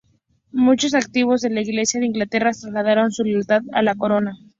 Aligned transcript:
Muchos 0.53 0.95
activos 0.95 1.41
de 1.41 1.51
la 1.51 1.61
Iglesia 1.61 1.99
de 1.99 2.07
Inglaterra 2.07 2.49
trasladaron 2.59 3.11
su 3.11 3.23
lealtad 3.23 3.61
a 3.71 3.83
la 3.83 3.93
corona. 3.93 4.35